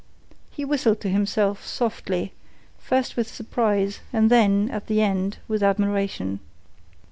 [0.49, 2.33] He whistled to himself, softly,
[2.79, 6.39] first with surprise, and then, at the end, with admiration.